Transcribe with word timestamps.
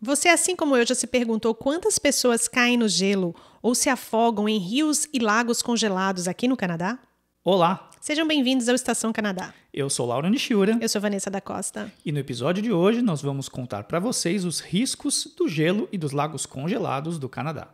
Você, 0.00 0.28
assim 0.28 0.56
como 0.56 0.76
eu, 0.76 0.86
já 0.86 0.94
se 0.94 1.06
perguntou 1.06 1.54
quantas 1.54 1.98
pessoas 1.98 2.48
caem 2.48 2.76
no 2.78 2.88
gelo 2.88 3.34
ou 3.62 3.74
se 3.74 3.90
afogam 3.90 4.48
em 4.48 4.56
rios 4.58 5.06
e 5.12 5.18
lagos 5.18 5.60
congelados 5.62 6.26
aqui 6.26 6.48
no 6.48 6.56
Canadá? 6.56 6.98
Olá, 7.44 7.86
Sejam 8.00 8.26
bem-vindos 8.26 8.66
ao 8.66 8.74
Estação 8.74 9.12
Canadá. 9.12 9.52
eu 9.74 9.90
sou 9.90 10.06
Laura 10.06 10.30
Nishiura 10.30 10.78
Eu 10.80 10.88
sou 10.88 11.02
Vanessa 11.02 11.28
da 11.30 11.38
Costa. 11.40 11.92
e 12.04 12.10
no 12.10 12.18
episódio 12.18 12.62
de 12.62 12.72
hoje 12.72 13.02
nós 13.02 13.20
vamos 13.20 13.46
contar 13.46 13.84
para 13.84 14.00
vocês 14.00 14.46
os 14.46 14.58
riscos 14.60 15.34
do 15.36 15.46
gelo 15.46 15.86
e 15.92 15.98
dos 15.98 16.12
lagos 16.12 16.46
congelados 16.46 17.18
do 17.18 17.28
Canadá. 17.28 17.68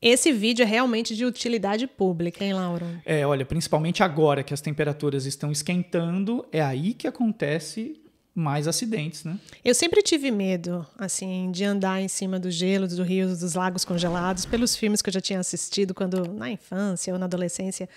Esse 0.00 0.32
vídeo 0.32 0.62
é 0.62 0.66
realmente 0.66 1.16
de 1.16 1.24
utilidade 1.24 1.86
pública, 1.86 2.44
hein, 2.44 2.52
Laura? 2.52 2.86
É, 3.04 3.26
olha, 3.26 3.44
principalmente 3.44 4.02
agora 4.02 4.42
que 4.42 4.52
as 4.52 4.60
temperaturas 4.60 5.24
estão 5.24 5.50
esquentando, 5.50 6.44
é 6.52 6.60
aí 6.60 6.92
que 6.92 7.08
acontece 7.08 8.00
mais 8.34 8.68
acidentes, 8.68 9.24
né? 9.24 9.38
Eu 9.64 9.74
sempre 9.74 10.02
tive 10.02 10.30
medo, 10.30 10.86
assim, 10.98 11.50
de 11.50 11.64
andar 11.64 12.02
em 12.02 12.08
cima 12.08 12.38
do 12.38 12.50
gelo, 12.50 12.86
do 12.86 13.02
rio, 13.02 13.28
dos 13.28 13.54
lagos 13.54 13.82
congelados, 13.82 14.44
pelos 14.44 14.76
filmes 14.76 15.00
que 15.00 15.08
eu 15.08 15.14
já 15.14 15.22
tinha 15.22 15.40
assistido 15.40 15.94
quando 15.94 16.30
na 16.34 16.50
infância 16.50 17.14
ou 17.14 17.18
na 17.18 17.24
adolescência, 17.24 17.88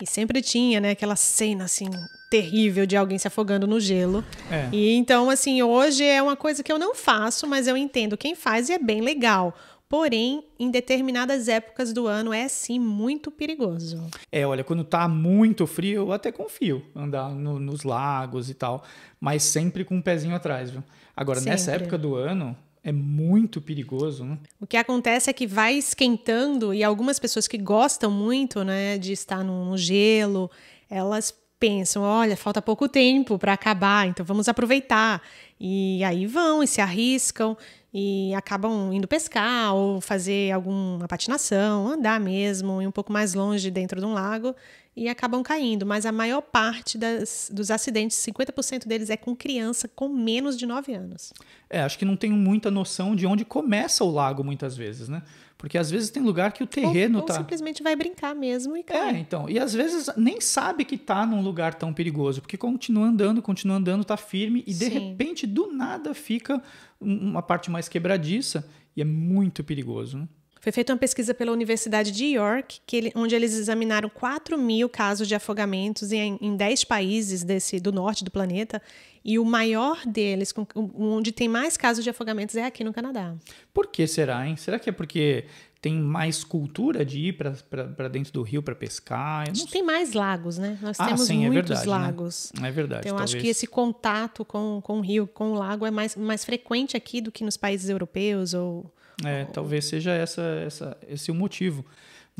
e 0.00 0.06
sempre 0.06 0.40
tinha, 0.40 0.80
né, 0.80 0.90
aquela 0.90 1.16
cena 1.16 1.64
assim 1.64 1.90
terrível 2.30 2.86
de 2.86 2.96
alguém 2.96 3.18
se 3.18 3.26
afogando 3.26 3.66
no 3.66 3.80
gelo. 3.80 4.24
É. 4.48 4.68
E 4.70 4.94
então, 4.94 5.28
assim, 5.28 5.60
hoje 5.62 6.04
é 6.04 6.22
uma 6.22 6.36
coisa 6.36 6.62
que 6.62 6.70
eu 6.70 6.78
não 6.78 6.94
faço, 6.94 7.48
mas 7.48 7.66
eu 7.66 7.76
entendo 7.76 8.16
quem 8.16 8.36
faz 8.36 8.68
e 8.68 8.74
é 8.74 8.78
bem 8.78 9.00
legal. 9.00 9.52
Porém, 9.88 10.44
em 10.58 10.70
determinadas 10.70 11.48
épocas 11.48 11.92
do 11.94 12.06
ano 12.06 12.32
é 12.32 12.46
sim 12.46 12.78
muito 12.78 13.30
perigoso. 13.30 14.02
É, 14.30 14.46
olha, 14.46 14.62
quando 14.62 14.84
tá 14.84 15.08
muito 15.08 15.66
frio, 15.66 16.02
eu 16.02 16.12
até 16.12 16.30
confio 16.30 16.82
andar 16.94 17.30
no- 17.30 17.58
nos 17.58 17.84
lagos 17.84 18.50
e 18.50 18.54
tal, 18.54 18.84
mas 19.18 19.42
sempre 19.42 19.84
com 19.84 19.96
um 19.96 20.02
pezinho 20.02 20.34
atrás, 20.34 20.70
viu? 20.70 20.84
Agora, 21.16 21.40
nessa 21.40 21.64
Sempre. 21.72 21.84
época 21.84 21.96
do 21.98 22.14
ano, 22.14 22.54
é 22.84 22.92
muito 22.92 23.60
perigoso, 23.62 24.24
né? 24.24 24.38
O 24.60 24.66
que 24.66 24.76
acontece 24.76 25.30
é 25.30 25.32
que 25.32 25.46
vai 25.46 25.74
esquentando 25.74 26.74
e 26.74 26.84
algumas 26.84 27.18
pessoas 27.18 27.48
que 27.48 27.56
gostam 27.58 28.10
muito, 28.10 28.62
né, 28.64 28.98
de 28.98 29.12
estar 29.12 29.42
no 29.42 29.76
gelo, 29.76 30.50
elas 30.90 31.34
pensam, 31.58 32.02
olha, 32.04 32.36
falta 32.36 32.62
pouco 32.62 32.88
tempo 32.88 33.36
para 33.36 33.52
acabar, 33.52 34.06
então 34.06 34.24
vamos 34.24 34.48
aproveitar. 34.48 35.20
E 35.58 36.04
aí 36.04 36.24
vão 36.24 36.62
e 36.62 36.68
se 36.68 36.80
arriscam 36.80 37.56
e 37.92 38.34
acabam 38.34 38.92
indo 38.92 39.08
pescar 39.08 39.74
ou 39.74 40.00
fazer 40.00 40.52
alguma 40.52 41.08
patinação, 41.08 41.88
andar 41.88 42.20
mesmo, 42.20 42.82
ir 42.82 42.86
um 42.86 42.92
pouco 42.92 43.12
mais 43.12 43.34
longe 43.34 43.70
dentro 43.70 44.00
de 44.00 44.06
um 44.06 44.12
lago 44.12 44.54
e 44.98 45.08
acabam 45.08 45.42
caindo. 45.42 45.86
Mas 45.86 46.04
a 46.06 46.12
maior 46.12 46.40
parte 46.42 46.98
das- 46.98 47.50
dos 47.52 47.70
acidentes, 47.70 48.16
50% 48.18 48.86
deles 48.88 49.10
é 49.10 49.16
com 49.16 49.34
criança 49.36 49.88
com 49.88 50.08
menos 50.08 50.56
de 50.56 50.66
9 50.66 50.92
anos. 50.94 51.32
É, 51.70 51.80
acho 51.80 51.98
que 51.98 52.04
não 52.04 52.16
tenho 52.16 52.34
muita 52.34 52.70
noção 52.70 53.14
de 53.14 53.26
onde 53.26 53.44
começa 53.44 54.02
o 54.04 54.10
lago 54.10 54.42
muitas 54.42 54.76
vezes, 54.76 55.08
né? 55.08 55.22
Porque 55.56 55.76
às 55.76 55.90
vezes 55.90 56.08
tem 56.10 56.22
lugar 56.22 56.52
que 56.52 56.62
o 56.62 56.66
terreno 56.68 57.16
ou, 57.16 57.22
ou 57.22 57.26
tá. 57.26 57.34
simplesmente 57.34 57.82
vai 57.82 57.96
brincar 57.96 58.32
mesmo 58.34 58.76
e 58.76 58.82
cai. 58.84 59.16
É, 59.16 59.18
então. 59.18 59.48
E 59.50 59.58
às 59.58 59.72
vezes 59.74 60.08
nem 60.16 60.40
sabe 60.40 60.84
que 60.84 60.96
tá 60.96 61.26
num 61.26 61.42
lugar 61.42 61.74
tão 61.74 61.92
perigoso, 61.92 62.40
porque 62.40 62.56
continua 62.56 63.06
andando, 63.08 63.42
continua 63.42 63.76
andando, 63.76 64.04
tá 64.04 64.16
firme 64.16 64.62
e 64.66 64.72
de 64.72 64.84
Sim. 64.84 64.90
repente 64.90 65.46
do 65.48 65.72
nada 65.72 66.14
fica 66.14 66.62
um- 67.00 67.30
uma 67.30 67.42
parte 67.42 67.70
mais 67.72 67.88
quebradiça 67.88 68.68
e 68.96 69.02
é 69.02 69.04
muito 69.04 69.64
perigoso, 69.64 70.18
né? 70.18 70.28
Foi 70.68 70.72
feita 70.74 70.92
uma 70.92 70.98
pesquisa 70.98 71.32
pela 71.32 71.50
Universidade 71.50 72.12
de 72.12 72.26
York, 72.26 72.80
que 72.86 73.10
onde 73.14 73.34
eles 73.34 73.54
examinaram 73.54 74.10
4 74.10 74.58
mil 74.58 74.86
casos 74.86 75.26
de 75.26 75.34
afogamentos 75.34 76.12
em, 76.12 76.36
em 76.42 76.54
10 76.58 76.84
países 76.84 77.42
desse, 77.42 77.80
do 77.80 77.90
norte 77.90 78.22
do 78.22 78.30
planeta. 78.30 78.82
E 79.24 79.38
o 79.38 79.46
maior 79.46 80.04
deles, 80.06 80.52
onde 80.94 81.32
tem 81.32 81.48
mais 81.48 81.78
casos 81.78 82.04
de 82.04 82.10
afogamentos, 82.10 82.54
é 82.54 82.66
aqui 82.66 82.84
no 82.84 82.92
Canadá. 82.92 83.34
Por 83.72 83.86
que 83.86 84.06
será, 84.06 84.46
hein? 84.46 84.58
Será 84.58 84.78
que 84.78 84.90
é 84.90 84.92
porque 84.92 85.46
tem 85.80 85.94
mais 85.94 86.44
cultura 86.44 87.02
de 87.02 87.18
ir 87.28 87.38
para 87.38 88.08
dentro 88.08 88.30
do 88.30 88.42
rio 88.42 88.62
para 88.62 88.74
pescar? 88.74 89.48
Eu 89.48 89.54
não 89.56 89.66
tem 89.66 89.82
mais 89.82 90.12
lagos, 90.12 90.58
né? 90.58 90.78
Nós 90.82 91.00
Ah, 91.00 91.06
temos 91.06 91.22
sim, 91.22 91.46
é 91.46 91.50
muitos 91.50 91.68
verdade, 91.70 91.86
né? 91.88 91.96
lagos. 91.96 92.52
É 92.62 92.70
verdade. 92.70 93.06
Então, 93.06 93.16
eu 93.16 93.24
acho 93.24 93.32
talvez. 93.32 93.42
que 93.42 93.48
esse 93.48 93.66
contato 93.66 94.44
com, 94.44 94.82
com 94.82 94.98
o 94.98 95.00
rio, 95.00 95.26
com 95.26 95.52
o 95.52 95.54
lago, 95.54 95.86
é 95.86 95.90
mais, 95.90 96.14
mais 96.14 96.44
frequente 96.44 96.94
aqui 96.94 97.22
do 97.22 97.32
que 97.32 97.42
nos 97.42 97.56
países 97.56 97.88
europeus 97.88 98.52
ou 98.52 98.92
É, 99.24 99.44
talvez 99.46 99.84
seja 99.84 100.12
essa, 100.12 100.42
essa, 100.66 100.96
esse 101.08 101.30
o 101.30 101.34
motivo. 101.34 101.84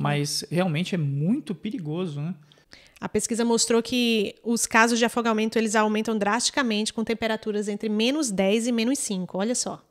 Mas 0.01 0.45
realmente 0.51 0.95
é 0.95 0.99
muito 0.99 1.55
perigoso, 1.55 2.21
né? 2.21 2.35
A 3.01 3.09
pesquisa 3.09 3.45
mostrou 3.45 3.83
que 3.83 4.35
os 4.43 4.67
casos 4.67 4.99
de 4.99 5.05
afogamento 5.05 5.59
eles 5.59 5.77
aumentam 5.77 6.19
drasticamente 6.19 6.93
com 6.93 7.05
temperaturas 7.05 7.69
entre 7.69 7.89
menos 7.89 8.31
10 8.31 8.69
e 8.69 8.73
menos 8.73 8.99
5. 8.99 9.39
Olha 9.39 9.55
só. 9.55 9.83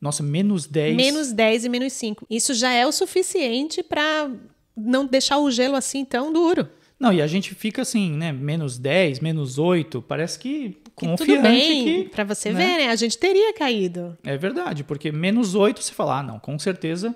Nossa, 0.00 0.22
menos 0.22 0.66
10. 0.66 0.96
Menos 0.96 1.32
10 1.32 1.64
e 1.64 1.68
menos 1.68 1.92
5. 1.94 2.26
Isso 2.28 2.54
já 2.54 2.70
é 2.70 2.86
o 2.86 2.92
suficiente 2.92 3.82
para 3.82 4.30
não 4.76 5.06
deixar 5.06 5.38
o 5.38 5.50
gelo 5.50 5.74
assim 5.74 6.04
tão 6.04 6.32
duro. 6.32 6.68
Não, 6.98 7.12
e 7.12 7.20
a 7.20 7.26
gente 7.26 7.54
fica 7.54 7.82
assim, 7.82 8.12
né? 8.12 8.32
Menos 8.32 8.78
10, 8.78 9.20
menos 9.20 9.58
8, 9.58 10.00
parece 10.02 10.38
que 10.38 10.76
Que 10.96 11.06
confiante 11.06 11.32
tudo 11.32 11.42
bem, 11.42 11.84
que. 12.04 12.08
para 12.10 12.24
você 12.24 12.52
né? 12.52 12.58
ver, 12.58 12.84
né? 12.84 12.88
A 12.90 12.96
gente 12.96 13.18
teria 13.18 13.52
caído. 13.54 14.16
É 14.24 14.36
verdade, 14.36 14.84
porque 14.84 15.10
menos 15.10 15.54
8 15.54 15.82
você 15.82 15.92
fala, 15.92 16.20
ah, 16.20 16.22
não, 16.22 16.38
com 16.38 16.58
certeza 16.58 17.14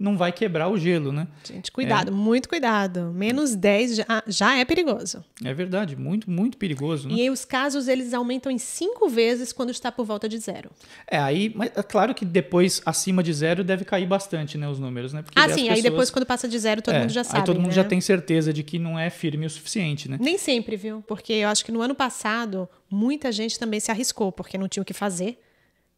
não 0.00 0.16
vai 0.16 0.32
quebrar 0.32 0.68
o 0.68 0.78
gelo, 0.78 1.12
né? 1.12 1.28
Gente, 1.44 1.70
cuidado, 1.70 2.10
muito 2.10 2.48
cuidado. 2.48 3.12
Menos 3.14 3.54
10 3.54 3.96
já, 3.96 4.22
já 4.26 4.56
é 4.56 4.64
perigoso. 4.64 5.22
É 5.44 5.52
verdade, 5.52 5.94
muito, 5.94 6.30
muito 6.30 6.56
perigoso, 6.56 7.06
né? 7.06 7.14
E 7.16 7.20
aí 7.20 7.30
os 7.30 7.44
casos 7.44 7.86
eles 7.86 8.14
aumentam 8.14 8.50
em 8.50 8.56
cinco 8.56 9.08
vezes 9.10 9.52
quando 9.52 9.68
está 9.70 9.92
por 9.92 10.06
volta 10.06 10.26
de 10.26 10.38
zero. 10.38 10.70
É, 11.06 11.18
aí, 11.18 11.52
mas 11.54 11.70
é 11.76 11.82
claro 11.82 12.14
que 12.14 12.24
depois, 12.24 12.80
acima 12.86 13.22
de 13.22 13.30
zero, 13.34 13.62
deve 13.62 13.84
cair 13.84 14.06
bastante, 14.06 14.56
né, 14.56 14.66
os 14.66 14.78
números, 14.80 15.12
né? 15.12 15.20
Porque 15.22 15.38
Ah, 15.38 15.48
sim, 15.50 15.62
aí 15.64 15.76
pessoas- 15.76 15.82
depois 15.82 16.10
quando 16.10 16.24
passa 16.24 16.48
de 16.48 16.58
zero 16.58 16.80
todo 16.80 16.94
É, 16.94 17.00
mundo 17.00 17.10
já 17.10 17.22
sabe. 17.22 17.38
Aí 17.40 17.44
todo 17.44 17.56
mundo 17.60 17.68
né? 17.68 17.74
já 17.74 17.84
tem 17.84 18.00
certeza 18.00 18.52
de 18.54 18.62
que 18.62 18.78
não 18.78 18.98
é 18.98 19.10
firme 19.10 19.44
o 19.44 19.50
suficiente, 19.50 20.08
né? 20.08 20.16
Nem 20.18 20.38
sempre, 20.38 20.76
viu? 20.76 21.04
Porque 21.06 21.34
eu 21.34 21.48
acho 21.50 21.62
que 21.62 21.70
no 21.70 21.82
ano 21.82 21.94
passado, 21.94 22.66
muita 22.90 23.30
gente 23.30 23.58
também 23.58 23.78
se 23.80 23.90
arriscou, 23.90 24.32
porque 24.32 24.56
não 24.56 24.66
tinha 24.66 24.82
o 24.82 24.86
que 24.86 24.94
fazer. 24.94 25.38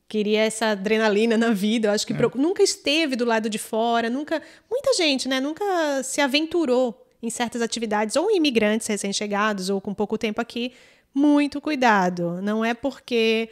Queria 0.09 0.41
essa 0.43 0.67
adrenalina 0.73 1.37
na 1.39 1.51
vida. 1.51 1.89
Eu 1.89 1.93
acho 1.93 2.05
É. 2.05 2.07
que 2.09 2.15
pro- 2.15 2.33
nunca 2.37 2.63
esteve 2.63 3.17
do 3.17 3.25
lado 3.25 3.49
de 3.49 3.59
fora, 3.59 4.11
nunca. 4.11 4.43
Muita 4.71 4.93
gente, 4.95 5.29
né? 5.29 5.41
Nunca 5.41 5.65
se 6.03 6.21
aventurou 6.21 7.07
em 7.23 7.31
certas 7.31 7.63
atividades, 7.63 8.17
ou 8.17 8.31
imigrantes 8.31 8.87
recém-chegados, 8.87 9.71
ou 9.71 9.81
com 9.81 9.95
pouco 9.95 10.19
tempo 10.19 10.41
aqui. 10.41 10.73
Muito 11.15 11.61
cuidado. 11.61 12.41
Não 12.43 12.65
é 12.65 12.75
porque 12.75 13.49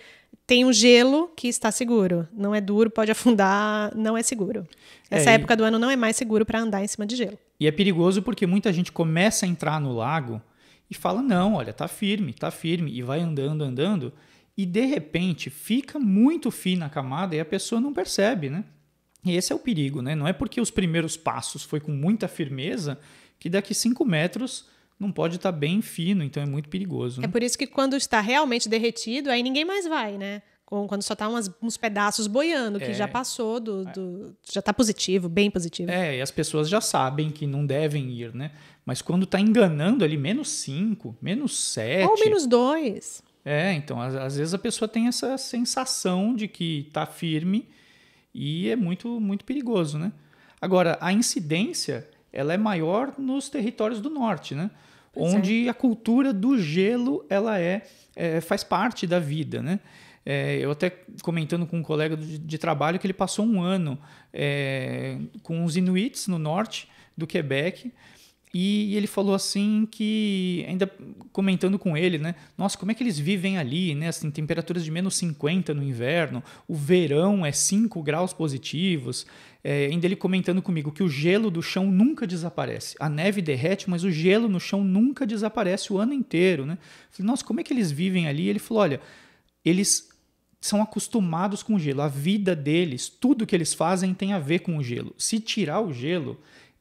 tem 0.46 0.64
um 0.64 0.72
gelo 0.72 1.30
que 1.36 1.46
está 1.48 1.70
seguro. 1.70 2.26
Não 2.32 2.54
é 2.54 2.60
duro, 2.60 2.90
pode 2.90 3.10
afundar, 3.10 3.92
não 3.96 4.16
é 4.16 4.22
seguro. 4.22 4.66
Essa 5.10 5.30
É, 5.30 5.32
e- 5.32 5.36
época 5.36 5.56
do 5.56 5.64
ano 5.64 5.78
não 5.78 5.88
é 5.90 5.96
mais 5.96 6.16
seguro 6.16 6.44
para 6.44 6.60
andar 6.60 6.82
em 6.84 6.88
cima 6.88 7.06
de 7.06 7.16
gelo. 7.16 7.38
E 7.58 7.66
é 7.66 7.70
perigoso 7.72 8.22
porque 8.22 8.46
muita 8.46 8.72
gente 8.72 8.90
começa 8.90 9.46
a 9.46 9.48
entrar 9.48 9.80
no 9.80 9.92
lago 9.92 10.42
e 10.90 10.94
fala: 10.94 11.22
não, 11.22 11.54
olha, 11.54 11.72
tá 11.72 11.86
firme, 11.86 12.32
tá 12.34 12.50
firme, 12.50 12.90
e 12.92 13.02
vai 13.02 13.20
andando, 13.20 13.62
andando, 13.62 14.12
e 14.56 14.66
de 14.66 14.84
repente 14.84 15.48
fica 15.50 15.98
muito 15.98 16.50
fina 16.50 16.86
a 16.86 16.90
camada 16.90 17.34
e 17.34 17.40
a 17.40 17.44
pessoa 17.44 17.80
não 17.80 17.92
percebe, 17.92 18.50
né? 18.50 18.64
E 19.24 19.36
esse 19.36 19.52
é 19.52 19.56
o 19.56 19.58
perigo, 19.58 20.00
né? 20.02 20.14
Não 20.14 20.26
é 20.26 20.32
porque 20.32 20.60
os 20.60 20.70
primeiros 20.70 21.16
passos 21.16 21.62
foi 21.62 21.78
com 21.80 21.92
muita 21.92 22.26
firmeza 22.28 22.98
que 23.38 23.48
daqui 23.50 23.74
cinco 23.74 24.04
metros 24.04 24.66
não 24.98 25.10
pode 25.10 25.36
estar 25.36 25.52
bem 25.52 25.80
fino, 25.80 26.22
então 26.22 26.42
é 26.42 26.46
muito 26.46 26.68
perigoso. 26.68 27.20
É 27.20 27.26
Né? 27.26 27.28
por 27.28 27.42
isso 27.42 27.56
que 27.56 27.66
quando 27.66 27.96
está 27.96 28.20
realmente 28.20 28.68
derretido, 28.68 29.30
aí 29.30 29.42
ninguém 29.42 29.64
mais 29.64 29.86
vai, 29.86 30.16
né? 30.18 30.42
Quando 30.64 31.02
só 31.02 31.16
tá 31.16 31.28
umas- 31.28 31.50
uns 31.60 31.76
pedaços 31.76 32.28
boiando, 32.28 32.78
que 32.78 32.84
É. 32.84 32.94
já 32.94 33.08
passou 33.08 33.58
do, 33.58 33.84
do- 33.86 34.36
Já 34.52 34.62
tá 34.62 34.72
positivo, 34.72 35.28
bem 35.28 35.50
positivo. 35.50 35.90
É, 35.90 36.18
e 36.18 36.20
as 36.22 36.30
pessoas 36.30 36.68
já 36.68 36.80
sabem 36.80 37.28
que 37.30 37.44
não 37.44 37.66
devem 37.66 38.08
ir, 38.12 38.32
né? 38.32 38.52
Mas 38.86 39.02
quando 39.02 39.26
tá 39.26 39.40
enganando 39.40 40.04
ali, 40.04 40.16
menos 40.16 40.48
5, 40.48 41.16
menos 41.20 41.58
7. 41.58 42.08
Ou 42.08 42.16
menos 42.20 42.46
dois. 42.46 43.20
É, 43.44 43.72
então, 43.72 44.00
às, 44.00 44.14
às 44.14 44.36
vezes 44.36 44.54
a 44.54 44.58
pessoa 44.58 44.88
tem 44.88 45.06
essa 45.06 45.36
sensação 45.38 46.34
de 46.34 46.46
que 46.46 46.88
tá 46.92 47.06
firme 47.06 47.68
e 48.34 48.68
é 48.68 48.76
muito, 48.76 49.20
muito 49.20 49.44
perigoso, 49.44 49.98
né? 49.98 50.12
Agora, 50.60 50.98
a 51.00 51.12
incidência, 51.12 52.06
ela 52.32 52.52
é 52.52 52.58
maior 52.58 53.14
nos 53.18 53.48
territórios 53.48 54.00
do 54.00 54.10
norte, 54.10 54.54
né? 54.54 54.70
Pois 55.12 55.32
é. 55.32 55.36
Onde 55.36 55.68
a 55.68 55.74
cultura 55.74 56.32
do 56.32 56.58
gelo, 56.58 57.24
ela 57.28 57.58
é, 57.58 57.86
é, 58.14 58.40
faz 58.40 58.62
parte 58.62 59.06
da 59.06 59.18
vida, 59.18 59.62
né? 59.62 59.80
É, 60.24 60.58
eu 60.58 60.70
até 60.70 60.90
comentando 61.22 61.66
com 61.66 61.78
um 61.78 61.82
colega 61.82 62.16
de, 62.16 62.38
de 62.38 62.58
trabalho 62.58 62.98
que 62.98 63.06
ele 63.06 63.14
passou 63.14 63.44
um 63.44 63.62
ano 63.62 63.98
é, 64.32 65.16
com 65.42 65.64
os 65.64 65.76
Inuits 65.76 66.28
no 66.28 66.38
norte 66.38 66.88
do 67.16 67.26
Quebec 67.26 67.90
E 68.52 68.96
ele 68.96 69.06
falou 69.06 69.32
assim 69.34 69.86
que, 69.88 70.64
ainda 70.66 70.90
comentando 71.32 71.78
com 71.78 71.96
ele, 71.96 72.18
né? 72.18 72.34
Nossa, 72.58 72.76
como 72.76 72.90
é 72.90 72.94
que 72.94 73.02
eles 73.02 73.16
vivem 73.16 73.58
ali, 73.58 73.94
né? 73.94 74.08
Assim, 74.08 74.28
temperaturas 74.28 74.84
de 74.84 74.90
menos 74.90 75.16
50 75.16 75.72
no 75.72 75.84
inverno, 75.84 76.42
o 76.66 76.74
verão 76.74 77.46
é 77.46 77.52
5 77.52 78.02
graus 78.02 78.32
positivos. 78.32 79.24
É, 79.62 79.86
ainda 79.86 80.04
ele 80.06 80.16
comentando 80.16 80.60
comigo 80.60 80.90
que 80.90 81.02
o 81.02 81.08
gelo 81.08 81.48
do 81.48 81.62
chão 81.62 81.88
nunca 81.90 82.26
desaparece. 82.26 82.96
A 82.98 83.08
neve 83.08 83.40
derrete, 83.40 83.88
mas 83.88 84.02
o 84.02 84.10
gelo 84.10 84.48
no 84.48 84.58
chão 84.58 84.82
nunca 84.82 85.24
desaparece 85.24 85.92
o 85.92 85.98
ano 85.98 86.12
inteiro, 86.12 86.66
né? 86.66 86.76
Falei, 87.10 87.30
Nossa, 87.30 87.44
como 87.44 87.60
é 87.60 87.62
que 87.62 87.72
eles 87.72 87.92
vivem 87.92 88.26
ali? 88.26 88.48
Ele 88.48 88.58
falou: 88.58 88.82
olha, 88.82 89.00
eles 89.64 90.08
são 90.60 90.82
acostumados 90.82 91.62
com 91.62 91.76
o 91.76 91.78
gelo. 91.78 92.02
A 92.02 92.08
vida 92.08 92.56
deles, 92.56 93.08
tudo 93.08 93.46
que 93.46 93.54
eles 93.54 93.72
fazem 93.72 94.12
tem 94.12 94.32
a 94.32 94.40
ver 94.40 94.58
com 94.58 94.76
o 94.76 94.82
gelo. 94.82 95.14
Se 95.16 95.38
tirar 95.38 95.80
o 95.80 95.92
gelo 95.92 96.40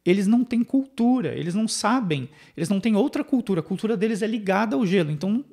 eles 0.10 0.28
não 0.28 0.44
têm 0.44 0.64
cultura, 0.64 1.34
eles 1.38 1.54
não 1.54 1.68
sabem, 1.68 2.30
eles 2.56 2.70
não 2.70 2.80
têm 2.80 2.96
outra 2.96 3.24
cultura. 3.24 3.60
A 3.60 3.64
cultura 3.64 3.96
deles 3.96 4.22
é 4.22 4.28
ligada 4.28 4.76
ao 4.76 4.86
gelo. 4.86 5.12
Então 5.12 5.44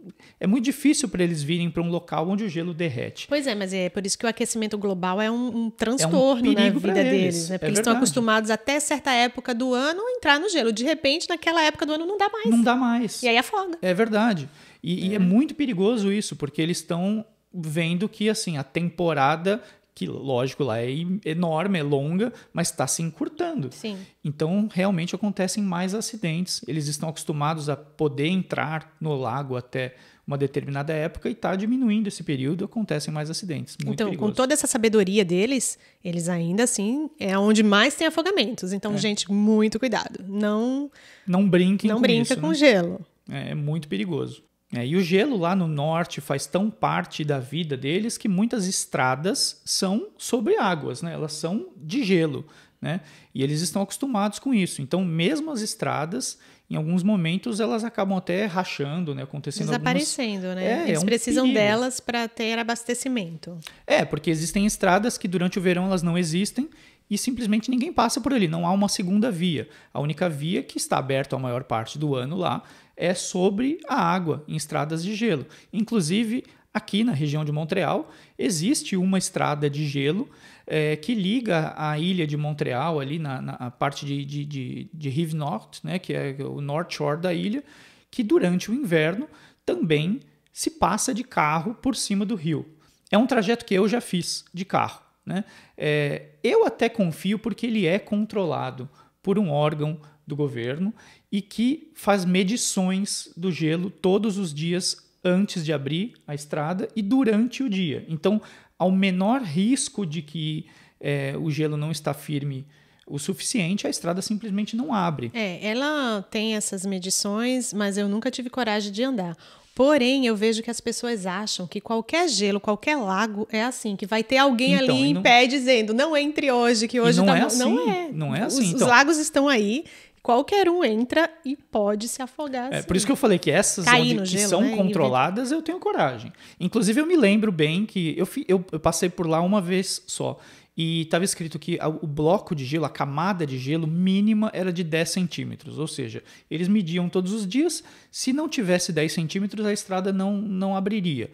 é 0.40 0.46
muito 0.46 0.64
difícil 0.64 1.08
para 1.08 1.22
eles 1.22 1.42
virem 1.42 1.70
para 1.70 1.82
um 1.82 1.90
local 1.90 2.28
onde 2.28 2.44
o 2.44 2.48
gelo 2.48 2.72
derrete. 2.72 3.26
Pois 3.28 3.46
é, 3.46 3.54
mas 3.54 3.72
é 3.72 3.88
por 3.88 4.04
isso 4.06 4.18
que 4.18 4.26
o 4.26 4.28
aquecimento 4.28 4.78
global 4.78 5.20
é 5.20 5.30
um, 5.30 5.64
um 5.64 5.70
transtorno 5.70 6.46
é 6.46 6.50
um 6.50 6.54
na 6.54 6.70
vida 6.70 7.00
eles. 7.00 7.10
deles, 7.10 7.48
né? 7.50 7.58
Porque 7.58 7.66
é 7.66 7.68
eles 7.68 7.78
estão 7.78 7.96
acostumados 7.96 8.50
até 8.50 8.80
certa 8.80 9.12
época 9.12 9.54
do 9.54 9.74
ano 9.74 10.00
a 10.00 10.12
entrar 10.12 10.40
no 10.40 10.48
gelo. 10.48 10.72
De 10.72 10.84
repente, 10.84 11.28
naquela 11.28 11.62
época 11.62 11.84
do 11.84 11.92
ano 11.92 12.06
não 12.06 12.16
dá 12.16 12.28
mais. 12.28 12.46
Não 12.46 12.62
dá 12.62 12.76
mais. 12.76 13.22
E 13.22 13.28
aí 13.28 13.36
afoga. 13.36 13.78
É 13.82 13.92
verdade. 13.92 14.48
E 14.82 15.02
é, 15.02 15.06
e 15.08 15.14
é 15.14 15.18
muito 15.18 15.54
perigoso 15.54 16.12
isso, 16.12 16.36
porque 16.36 16.62
eles 16.62 16.78
estão 16.78 17.24
vendo 17.52 18.08
que 18.08 18.28
assim 18.28 18.58
a 18.58 18.64
temporada 18.64 19.62
que 19.96 20.06
lógico 20.06 20.62
lá 20.62 20.78
é 20.78 20.90
enorme, 21.24 21.78
é 21.78 21.82
longa, 21.82 22.30
mas 22.52 22.68
está 22.68 22.86
se 22.86 23.02
encurtando. 23.02 23.70
Sim. 23.72 23.96
Então 24.22 24.68
realmente 24.70 25.14
acontecem 25.14 25.62
mais 25.62 25.94
acidentes. 25.94 26.62
Eles 26.68 26.86
estão 26.86 27.08
acostumados 27.08 27.70
a 27.70 27.76
poder 27.76 28.26
entrar 28.26 28.94
no 29.00 29.16
lago 29.16 29.56
até 29.56 29.94
uma 30.26 30.36
determinada 30.36 30.92
época 30.92 31.30
e 31.30 31.32
está 31.32 31.56
diminuindo 31.56 32.08
esse 32.08 32.22
período, 32.22 32.66
acontecem 32.66 33.14
mais 33.14 33.30
acidentes. 33.30 33.74
então, 33.80 34.08
perigoso. 34.08 34.18
com 34.18 34.36
toda 34.36 34.52
essa 34.52 34.66
sabedoria 34.66 35.24
deles, 35.24 35.78
eles 36.04 36.28
ainda 36.28 36.64
assim 36.64 37.08
é 37.18 37.38
onde 37.38 37.62
mais 37.62 37.94
tem 37.94 38.06
afogamentos. 38.06 38.74
Então, 38.74 38.92
é. 38.92 38.98
gente, 38.98 39.32
muito 39.32 39.78
cuidado. 39.78 40.22
Não 40.28 40.90
não 41.26 41.48
brinquem 41.48 41.88
não 41.88 41.96
com 41.96 42.02
brinca 42.02 42.34
isso, 42.34 42.40
com 42.40 42.48
né? 42.48 42.54
gelo. 42.54 43.00
É, 43.30 43.52
é 43.52 43.54
muito 43.54 43.88
perigoso. 43.88 44.44
É, 44.72 44.84
e 44.84 44.96
o 44.96 45.00
gelo 45.00 45.36
lá 45.36 45.54
no 45.54 45.68
norte 45.68 46.20
faz 46.20 46.46
tão 46.46 46.70
parte 46.70 47.24
da 47.24 47.38
vida 47.38 47.76
deles 47.76 48.18
que 48.18 48.28
muitas 48.28 48.66
estradas 48.66 49.60
são 49.64 50.08
sobre 50.18 50.56
águas, 50.58 51.02
né? 51.02 51.12
elas 51.12 51.34
são 51.34 51.68
de 51.76 52.02
gelo. 52.02 52.44
Né? 52.80 53.00
E 53.34 53.42
eles 53.42 53.60
estão 53.60 53.82
acostumados 53.82 54.38
com 54.38 54.52
isso. 54.52 54.82
Então, 54.82 55.04
mesmo 55.04 55.52
as 55.52 55.60
estradas, 55.60 56.38
em 56.68 56.74
alguns 56.74 57.02
momentos, 57.02 57.60
elas 57.60 57.84
acabam 57.84 58.18
até 58.18 58.44
rachando, 58.44 59.14
né? 59.14 59.22
acontecendo 59.22 59.66
Desaparecendo, 59.66 60.48
algumas... 60.48 60.56
né? 60.56 60.80
É, 60.80 60.88
eles 60.88 60.98
é 60.98 61.02
um 61.02 61.06
precisam 61.06 61.44
perigo. 61.46 61.60
delas 61.60 62.00
para 62.00 62.28
ter 62.28 62.58
abastecimento. 62.58 63.56
É, 63.86 64.04
porque 64.04 64.30
existem 64.30 64.66
estradas 64.66 65.16
que 65.16 65.28
durante 65.28 65.58
o 65.58 65.62
verão 65.62 65.86
elas 65.86 66.02
não 66.02 66.18
existem 66.18 66.68
e 67.10 67.16
simplesmente 67.16 67.70
ninguém 67.70 67.92
passa 67.92 68.20
por 68.20 68.32
ali, 68.32 68.48
não 68.48 68.66
há 68.66 68.72
uma 68.72 68.88
segunda 68.88 69.30
via. 69.30 69.68
A 69.92 70.00
única 70.00 70.28
via 70.28 70.62
que 70.62 70.76
está 70.76 70.98
aberta 70.98 71.36
a 71.36 71.38
maior 71.38 71.64
parte 71.64 71.98
do 71.98 72.14
ano 72.14 72.36
lá 72.36 72.62
é 72.96 73.14
sobre 73.14 73.78
a 73.88 74.00
água 74.00 74.44
em 74.48 74.56
estradas 74.56 75.02
de 75.02 75.14
gelo. 75.14 75.46
Inclusive, 75.72 76.44
aqui 76.72 77.04
na 77.04 77.12
região 77.12 77.44
de 77.44 77.52
Montreal, 77.52 78.10
existe 78.38 78.96
uma 78.96 79.18
estrada 79.18 79.70
de 79.70 79.86
gelo 79.86 80.28
é, 80.66 80.96
que 80.96 81.14
liga 81.14 81.72
a 81.76 81.98
ilha 81.98 82.26
de 82.26 82.36
Montreal, 82.36 82.98
ali 82.98 83.18
na, 83.18 83.40
na 83.40 83.70
parte 83.70 84.04
de, 84.04 84.24
de, 84.24 84.44
de, 84.44 84.90
de 84.92 85.08
Rive 85.08 85.36
Nord, 85.36 85.80
né, 85.84 85.98
que 85.98 86.12
é 86.12 86.36
o 86.40 86.60
North 86.60 86.92
Shore 86.92 87.20
da 87.20 87.32
ilha, 87.32 87.62
que 88.10 88.22
durante 88.22 88.70
o 88.70 88.74
inverno 88.74 89.28
também 89.64 90.20
se 90.52 90.70
passa 90.70 91.14
de 91.14 91.22
carro 91.22 91.74
por 91.74 91.94
cima 91.94 92.24
do 92.24 92.34
rio. 92.34 92.66
É 93.10 93.18
um 93.18 93.26
trajeto 93.26 93.64
que 93.64 93.74
eu 93.74 93.86
já 93.86 94.00
fiz 94.00 94.44
de 94.52 94.64
carro. 94.64 95.05
Né? 95.26 95.44
É, 95.76 96.26
eu 96.42 96.64
até 96.64 96.88
confio 96.88 97.38
porque 97.38 97.66
ele 97.66 97.84
é 97.84 97.98
controlado 97.98 98.88
por 99.20 99.38
um 99.38 99.50
órgão 99.50 100.00
do 100.24 100.36
governo 100.36 100.94
e 101.30 101.42
que 101.42 101.90
faz 101.94 102.24
medições 102.24 103.32
do 103.36 103.50
gelo 103.50 103.90
todos 103.90 104.38
os 104.38 104.54
dias 104.54 105.04
antes 105.24 105.64
de 105.64 105.72
abrir 105.72 106.14
a 106.26 106.34
estrada 106.34 106.88
e 106.94 107.02
durante 107.02 107.64
o 107.64 107.68
dia. 107.68 108.04
Então, 108.08 108.40
ao 108.78 108.92
menor 108.92 109.42
risco 109.42 110.06
de 110.06 110.22
que 110.22 110.66
é, 111.00 111.36
o 111.36 111.50
gelo 111.50 111.76
não 111.76 111.90
está 111.90 112.14
firme 112.14 112.66
o 113.06 113.18
suficiente, 113.18 113.86
a 113.86 113.90
estrada 113.90 114.20
simplesmente 114.20 114.74
não 114.76 114.92
abre. 114.92 115.30
É, 115.32 115.58
ela 115.66 116.26
tem 116.30 116.56
essas 116.56 116.84
medições, 116.84 117.72
mas 117.72 117.96
eu 117.96 118.08
nunca 118.08 118.30
tive 118.30 118.50
coragem 118.50 118.90
de 118.92 119.02
andar. 119.02 119.36
Porém, 119.74 120.26
eu 120.26 120.34
vejo 120.34 120.62
que 120.62 120.70
as 120.70 120.80
pessoas 120.80 121.26
acham 121.26 121.66
que 121.66 121.80
qualquer 121.82 122.28
gelo, 122.28 122.58
qualquer 122.58 122.96
lago 122.96 123.46
é 123.52 123.62
assim, 123.62 123.94
que 123.94 124.06
vai 124.06 124.24
ter 124.24 124.38
alguém 124.38 124.72
Então, 124.74 124.94
ali 124.96 125.04
em 125.10 125.14
não- 125.14 125.22
pé 125.22 125.46
dizendo, 125.46 125.92
não 125.92 126.16
entre 126.16 126.50
hoje, 126.50 126.88
que 126.88 126.98
hoje 126.98 127.18
não 127.18 127.26
tá 127.26 127.36
é 127.36 127.40
bom." 127.42 127.46
assim, 127.46 127.58
Não 127.58 127.90
é. 127.90 128.08
não 128.12 128.34
é 128.34 128.46
Os- 128.46 128.54
assim, 128.54 128.68
Os, 128.68 128.72
então. 128.74 128.88
lagos 128.88 129.18
estão 129.18 129.46
aí, 129.48 129.84
qualquer 130.22 130.68
um 130.70 130.82
entra 130.82 131.30
e 131.44 131.54
pode 131.54 132.08
se 132.08 132.22
afogar. 132.22 132.72
É, 132.72 132.78
assim. 132.78 132.88
por 132.88 132.96
isso 132.96 133.04
que 133.06 133.12
eu 133.12 133.16
falei 133.16 133.38
que 133.38 133.50
essas 133.50 133.84
Cair 133.84 134.18
onde, 134.18 134.30
que 134.32 134.38
gelo, 134.38 134.48
são 134.48 134.60
né, 134.62 134.74
controladas, 134.74 135.52
eu 135.52 135.60
tenho 135.60 135.78
coragem. 135.78 136.32
Inclusive, 136.58 137.00
eu 137.02 137.06
me 137.06 137.14
lembro 137.16 137.52
bem 137.52 137.84
que 137.84 138.14
eu, 138.18 138.24
fi- 138.26 138.46
eu- 138.48 138.64
eu 138.72 138.80
passei 138.80 139.10
por 139.10 139.26
lá 139.28 139.40
uma 139.42 139.60
vez 139.60 140.02
só. 140.06 140.38
E 140.76 141.02
estava 141.02 141.24
escrito 141.24 141.58
que 141.58 141.78
o 142.02 142.06
bloco 142.06 142.54
de 142.54 142.64
gelo, 142.64 142.84
a 142.84 142.90
camada 142.90 143.46
de 143.46 143.56
gelo 143.56 143.86
mínima 143.86 144.50
era 144.52 144.70
de 144.70 144.84
10 144.84 145.08
centímetros. 145.08 145.78
Ou 145.78 145.88
seja, 145.88 146.22
eles 146.50 146.68
mediam 146.68 147.08
todos 147.08 147.32
os 147.32 147.46
dias. 147.46 147.82
Se 148.10 148.30
não 148.32 148.46
tivesse 148.46 148.92
10 148.92 149.10
centímetros, 149.10 149.64
a 149.64 149.72
estrada 149.72 150.12
não, 150.12 150.36
não 150.36 150.76
abriria. 150.76 151.30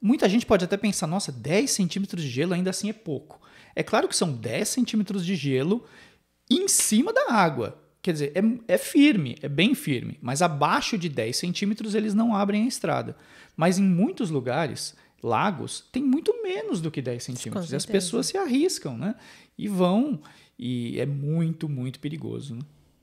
Muita 0.00 0.28
gente 0.28 0.46
pode 0.46 0.64
até 0.64 0.76
pensar, 0.76 1.06
nossa, 1.06 1.30
10 1.30 1.70
centímetros 1.70 2.22
de 2.22 2.30
gelo 2.30 2.54
ainda 2.54 2.70
assim 2.70 2.88
é 2.88 2.94
pouco. 2.94 3.40
É 3.76 3.82
claro 3.82 4.08
que 4.08 4.16
são 4.16 4.32
10 4.32 4.68
centímetros 4.68 5.26
de 5.26 5.36
gelo 5.36 5.84
em 6.50 6.66
cima 6.66 7.12
da 7.12 7.32
água. 7.32 7.78
Quer 8.00 8.12
dizer, 8.12 8.32
é, 8.34 8.74
é 8.74 8.78
firme, 8.78 9.36
é 9.42 9.48
bem 9.48 9.74
firme, 9.74 10.18
mas 10.22 10.40
abaixo 10.40 10.96
de 10.96 11.08
10 11.08 11.36
centímetros 11.36 11.94
eles 11.94 12.14
não 12.14 12.34
abrem 12.34 12.64
a 12.64 12.68
estrada. 12.68 13.16
Mas 13.56 13.78
em 13.78 13.82
muitos 13.82 14.30
lugares, 14.30 14.94
lagos, 15.22 15.84
tem 15.92 16.02
muito 16.02 16.42
menos 16.42 16.80
do 16.80 16.90
que 16.90 17.02
10 17.02 17.22
centímetros. 17.22 17.72
E 17.72 17.76
as 17.76 17.86
pessoas 17.86 18.26
se 18.26 18.36
arriscam, 18.36 18.96
né? 18.96 19.14
E 19.56 19.68
vão. 19.68 20.20
E 20.58 20.98
é 21.00 21.06
muito, 21.06 21.68
muito 21.68 22.00
perigoso. 22.00 22.54
Né? 22.54 22.62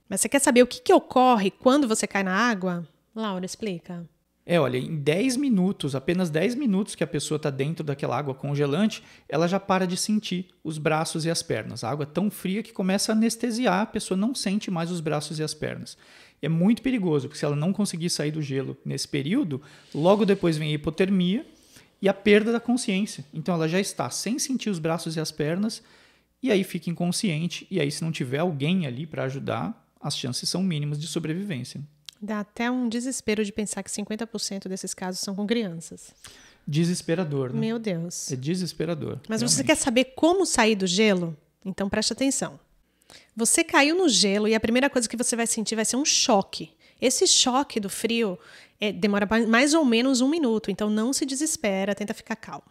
Mas 0.09 0.21
você 0.21 0.29
quer 0.29 0.39
saber 0.39 0.63
o 0.63 0.67
que, 0.67 0.81
que 0.81 0.93
ocorre 0.93 1.51
quando 1.51 1.87
você 1.87 2.05
cai 2.05 2.23
na 2.23 2.33
água? 2.33 2.87
Laura, 3.13 3.45
explica. 3.45 4.07
É, 4.45 4.59
olha, 4.59 4.77
em 4.77 4.95
10 4.97 5.37
minutos, 5.37 5.95
apenas 5.95 6.29
10 6.29 6.53
minutos 6.53 6.93
que 6.93 7.03
a 7.03 7.07
pessoa 7.07 7.37
está 7.37 7.49
dentro 7.49 7.83
daquela 7.83 8.15
água 8.15 8.35
congelante, 8.35 9.01
ela 9.27 9.47
já 9.47 9.59
para 9.59 9.87
de 9.87 9.97
sentir 9.97 10.49
os 10.63 10.77
braços 10.77 11.25
e 11.25 11.31
as 11.31 11.41
pernas. 11.41 11.83
A 11.83 11.89
água 11.89 12.03
é 12.03 12.05
tão 12.05 12.29
fria 12.29 12.61
que 12.61 12.71
começa 12.71 13.11
a 13.11 13.15
anestesiar, 13.15 13.81
a 13.81 13.85
pessoa 13.87 14.15
não 14.15 14.35
sente 14.35 14.69
mais 14.69 14.91
os 14.91 15.01
braços 15.01 15.39
e 15.39 15.43
as 15.43 15.55
pernas. 15.55 15.97
E 16.43 16.45
é 16.45 16.49
muito 16.49 16.83
perigoso, 16.83 17.27
porque 17.27 17.39
se 17.39 17.45
ela 17.45 17.55
não 17.55 17.73
conseguir 17.73 18.09
sair 18.11 18.29
do 18.29 18.41
gelo 18.41 18.77
nesse 18.85 19.07
período, 19.07 19.59
logo 19.93 20.25
depois 20.25 20.57
vem 20.57 20.69
a 20.69 20.75
hipotermia 20.75 21.43
e 22.05 22.07
a 22.07 22.13
perda 22.13 22.51
da 22.51 22.59
consciência. 22.59 23.25
Então 23.33 23.55
ela 23.55 23.67
já 23.67 23.79
está 23.79 24.11
sem 24.11 24.37
sentir 24.37 24.69
os 24.69 24.77
braços 24.77 25.15
e 25.15 25.19
as 25.19 25.31
pernas, 25.31 25.81
e 26.39 26.51
aí 26.51 26.63
fica 26.63 26.87
inconsciente, 26.87 27.65
e 27.71 27.81
aí 27.81 27.89
se 27.89 28.03
não 28.03 28.11
tiver 28.11 28.37
alguém 28.37 28.85
ali 28.85 29.07
para 29.07 29.23
ajudar, 29.23 29.89
as 29.99 30.15
chances 30.15 30.47
são 30.47 30.61
mínimas 30.61 30.99
de 30.99 31.07
sobrevivência. 31.07 31.81
Dá 32.21 32.41
até 32.41 32.69
um 32.69 32.87
desespero 32.87 33.43
de 33.43 33.51
pensar 33.51 33.81
que 33.81 33.89
50% 33.89 34.67
desses 34.67 34.93
casos 34.93 35.19
são 35.19 35.33
com 35.33 35.47
crianças. 35.47 36.13
Desesperador, 36.67 37.51
né? 37.51 37.59
Meu 37.59 37.79
Deus. 37.79 38.31
É 38.31 38.35
desesperador. 38.35 39.19
Mas 39.27 39.41
você 39.41 39.63
realmente. 39.63 39.65
quer 39.65 39.75
saber 39.75 40.05
como 40.15 40.45
sair 40.45 40.75
do 40.75 40.85
gelo? 40.85 41.35
Então 41.65 41.89
preste 41.89 42.13
atenção. 42.13 42.59
Você 43.35 43.63
caiu 43.63 43.97
no 43.97 44.07
gelo 44.07 44.47
e 44.47 44.53
a 44.53 44.59
primeira 44.59 44.91
coisa 44.91 45.09
que 45.09 45.17
você 45.17 45.35
vai 45.35 45.47
sentir 45.47 45.75
vai 45.75 45.85
ser 45.85 45.95
um 45.95 46.05
choque. 46.05 46.71
Esse 47.01 47.27
choque 47.27 47.79
do 47.79 47.89
frio 47.89 48.37
é, 48.79 48.91
demora 48.91 49.27
mais 49.47 49.73
ou 49.73 49.83
menos 49.85 50.21
um 50.21 50.29
minuto, 50.29 50.71
então 50.71 50.89
não 50.89 51.11
se 51.13 51.25
desespera, 51.25 51.93
tenta 51.95 52.13
ficar 52.13 52.35
calmo. 52.35 52.63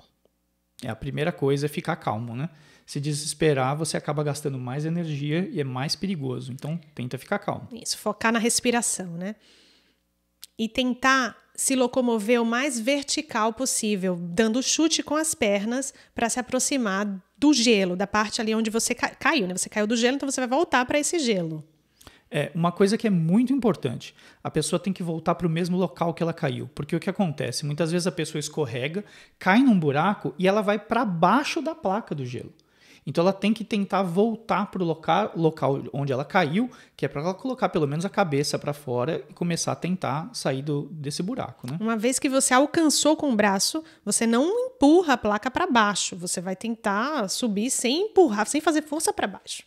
É, 0.82 0.88
a 0.88 0.96
primeira 0.96 1.32
coisa 1.32 1.66
é 1.66 1.68
ficar 1.68 1.96
calmo, 1.96 2.34
né? 2.34 2.48
Se 2.86 3.00
desesperar, 3.00 3.76
você 3.76 3.96
acaba 3.96 4.22
gastando 4.22 4.58
mais 4.58 4.84
energia 4.84 5.48
e 5.50 5.58
é 5.60 5.64
mais 5.64 5.96
perigoso. 5.96 6.52
Então, 6.52 6.78
tenta 6.94 7.16
ficar 7.16 7.38
calmo. 7.38 7.68
Isso, 7.72 7.96
focar 7.96 8.30
na 8.32 8.38
respiração, 8.38 9.12
né? 9.12 9.36
E 10.58 10.68
tentar 10.68 11.36
se 11.54 11.74
locomover 11.74 12.42
o 12.42 12.44
mais 12.44 12.78
vertical 12.78 13.52
possível, 13.52 14.16
dando 14.20 14.62
chute 14.62 15.02
com 15.02 15.16
as 15.16 15.34
pernas 15.34 15.94
para 16.14 16.28
se 16.28 16.38
aproximar 16.38 17.06
do 17.38 17.52
gelo, 17.52 17.96
da 17.96 18.06
parte 18.06 18.40
ali 18.40 18.54
onde 18.54 18.70
você 18.70 18.94
ca- 18.94 19.14
caiu, 19.14 19.46
né? 19.46 19.56
Você 19.56 19.68
caiu 19.68 19.86
do 19.86 19.96
gelo, 19.96 20.16
então 20.16 20.30
você 20.30 20.40
vai 20.40 20.48
voltar 20.48 20.84
para 20.84 20.98
esse 20.98 21.18
gelo. 21.18 21.64
É, 22.30 22.50
uma 22.54 22.72
coisa 22.72 22.98
que 22.98 23.06
é 23.06 23.10
muito 23.10 23.52
importante, 23.52 24.14
a 24.42 24.50
pessoa 24.50 24.80
tem 24.80 24.92
que 24.92 25.02
voltar 25.02 25.34
para 25.36 25.46
o 25.46 25.50
mesmo 25.50 25.76
local 25.76 26.12
que 26.12 26.22
ela 26.22 26.32
caiu. 26.32 26.68
Porque 26.74 26.96
o 26.96 27.00
que 27.00 27.10
acontece? 27.10 27.64
Muitas 27.64 27.92
vezes 27.92 28.06
a 28.06 28.12
pessoa 28.12 28.40
escorrega, 28.40 29.04
cai 29.38 29.60
num 29.60 29.78
buraco 29.78 30.34
e 30.38 30.48
ela 30.48 30.60
vai 30.60 30.78
para 30.78 31.04
baixo 31.04 31.62
da 31.62 31.74
placa 31.74 32.14
do 32.14 32.24
gelo. 32.24 32.52
Então 33.06 33.22
ela 33.22 33.32
tem 33.32 33.52
que 33.52 33.64
tentar 33.64 34.02
voltar 34.02 34.66
para 34.70 34.82
o 34.82 34.86
local, 34.86 35.32
local 35.36 35.82
onde 35.92 36.12
ela 36.12 36.24
caiu, 36.24 36.70
que 36.96 37.04
é 37.04 37.08
para 37.08 37.20
ela 37.20 37.34
colocar 37.34 37.68
pelo 37.68 37.86
menos 37.86 38.04
a 38.04 38.08
cabeça 38.08 38.58
para 38.58 38.72
fora 38.72 39.24
e 39.28 39.34
começar 39.34 39.72
a 39.72 39.76
tentar 39.76 40.30
sair 40.32 40.62
do, 40.62 40.88
desse 40.90 41.22
buraco. 41.22 41.70
Né? 41.70 41.76
Uma 41.80 41.96
vez 41.96 42.18
que 42.18 42.28
você 42.28 42.54
alcançou 42.54 43.16
com 43.16 43.30
o 43.30 43.36
braço, 43.36 43.84
você 44.04 44.26
não 44.26 44.48
empurra 44.48 45.14
a 45.14 45.18
placa 45.18 45.50
para 45.50 45.66
baixo, 45.66 46.16
você 46.16 46.40
vai 46.40 46.56
tentar 46.56 47.28
subir 47.28 47.70
sem 47.70 48.06
empurrar, 48.06 48.46
sem 48.46 48.60
fazer 48.60 48.82
força 48.82 49.12
para 49.12 49.26
baixo. 49.26 49.62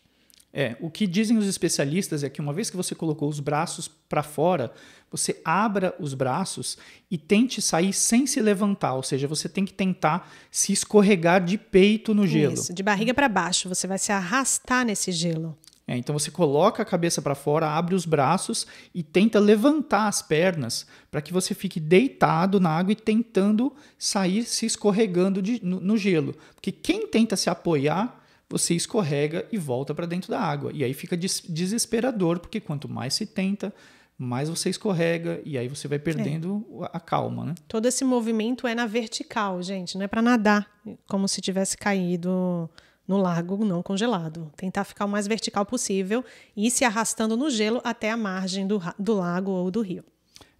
É, 0.53 0.75
o 0.79 0.89
que 0.89 1.05
dizem 1.05 1.37
os 1.37 1.47
especialistas 1.47 2.23
é 2.23 2.29
que 2.29 2.41
uma 2.41 2.53
vez 2.53 2.69
que 2.69 2.77
você 2.77 2.95
colocou 2.95 3.29
os 3.29 3.39
braços 3.39 3.87
para 3.87 4.23
fora, 4.23 4.71
você 5.11 5.39
abra 5.43 5.93
os 5.99 6.13
braços 6.13 6.77
e 7.11 7.17
tente 7.17 7.61
sair 7.61 7.93
sem 7.93 8.25
se 8.25 8.41
levantar, 8.41 8.93
ou 8.93 9.03
seja, 9.03 9.27
você 9.27 9.47
tem 9.47 9.65
que 9.65 9.73
tentar 9.73 10.31
se 10.49 10.73
escorregar 10.73 11.43
de 11.43 11.57
peito 11.57 12.13
no 12.13 12.25
gelo. 12.25 12.53
Isso, 12.53 12.73
de 12.73 12.81
barriga 12.81 13.13
para 13.13 13.29
baixo, 13.29 13.69
você 13.69 13.87
vai 13.87 13.97
se 13.97 14.11
arrastar 14.11 14.85
nesse 14.85 15.11
gelo. 15.11 15.57
É, 15.87 15.95
então 15.95 16.17
você 16.17 16.29
coloca 16.29 16.83
a 16.83 16.85
cabeça 16.85 17.21
para 17.21 17.33
fora, 17.33 17.69
abre 17.69 17.95
os 17.95 18.05
braços 18.05 18.67
e 18.93 19.01
tenta 19.01 19.39
levantar 19.39 20.07
as 20.07 20.21
pernas 20.21 20.85
para 21.09 21.21
que 21.21 21.31
você 21.31 21.53
fique 21.53 21.79
deitado 21.79 22.59
na 22.59 22.69
água 22.69 22.91
e 22.91 22.95
tentando 22.95 23.73
sair 23.97 24.43
se 24.43 24.65
escorregando 24.65 25.41
de, 25.41 25.63
no, 25.63 25.79
no 25.79 25.95
gelo. 25.95 26.35
Porque 26.55 26.73
quem 26.73 27.07
tenta 27.07 27.37
se 27.37 27.49
apoiar 27.49 28.21
você 28.49 28.73
escorrega 28.73 29.45
e 29.51 29.57
volta 29.57 29.93
para 29.93 30.05
dentro 30.05 30.29
da 30.29 30.39
água. 30.39 30.71
E 30.73 30.83
aí 30.83 30.93
fica 30.93 31.17
des 31.17 31.43
desesperador, 31.47 32.39
porque 32.39 32.59
quanto 32.59 32.87
mais 32.87 33.13
se 33.13 33.25
tenta, 33.25 33.73
mais 34.17 34.49
você 34.49 34.69
escorrega 34.69 35.41
e 35.45 35.57
aí 35.57 35.67
você 35.67 35.87
vai 35.87 35.99
perdendo 35.99 36.65
é. 36.81 36.89
a 36.93 36.99
calma, 36.99 37.45
né? 37.45 37.55
Todo 37.67 37.85
esse 37.85 38.03
movimento 38.03 38.65
é 38.65 38.73
na 38.73 38.85
vertical, 38.85 39.61
gente, 39.61 39.97
não 39.97 40.05
é 40.05 40.07
para 40.07 40.21
nadar 40.21 40.67
como 41.07 41.27
se 41.27 41.39
tivesse 41.41 41.77
caído 41.77 42.69
no 43.07 43.17
lago 43.17 43.63
não 43.63 43.83
congelado. 43.83 44.51
Tentar 44.57 44.83
ficar 44.83 45.05
o 45.05 45.09
mais 45.09 45.27
vertical 45.27 45.65
possível 45.65 46.25
e 46.55 46.67
ir 46.67 46.71
se 46.71 46.83
arrastando 46.83 47.37
no 47.37 47.49
gelo 47.49 47.79
até 47.83 48.11
a 48.11 48.17
margem 48.17 48.67
do, 48.67 48.81
do 48.97 49.13
lago 49.13 49.51
ou 49.51 49.69
do 49.71 49.81
rio. 49.81 50.03